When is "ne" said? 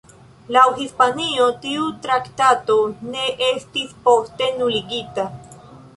3.11-3.29